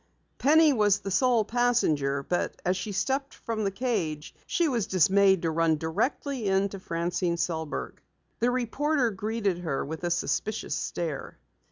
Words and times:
Penny 0.39 0.73
was 0.73 1.01
the 1.01 1.11
sole 1.11 1.45
passenger, 1.45 2.23
but 2.23 2.59
as 2.65 2.75
she 2.75 2.91
stepped 2.91 3.35
from 3.35 3.63
the 3.63 3.69
cage, 3.69 4.33
she 4.47 4.67
was 4.67 4.87
dismayed 4.87 5.43
to 5.43 5.51
run 5.51 5.77
directly 5.77 6.47
into 6.47 6.79
Francine 6.79 7.35
Sellberg. 7.37 8.01
The 8.39 8.49
reporter 8.49 9.11
greeted 9.11 9.59
her 9.59 9.85
with 9.85 10.03
a 10.03 10.09
suspicious 10.09 10.73
stare. 10.73 11.37